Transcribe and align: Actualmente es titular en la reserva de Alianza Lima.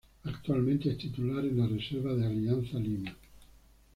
Actualmente 0.23 0.89
es 0.89 0.97
titular 0.97 1.45
en 1.45 1.59
la 1.59 1.67
reserva 1.67 2.15
de 2.15 2.25
Alianza 2.25 2.79
Lima. 2.79 3.15